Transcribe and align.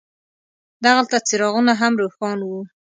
دغلته 0.85 1.17
څراغونه 1.27 1.73
هم 1.81 1.93
روښان 2.01 2.39
وو. 2.43 2.61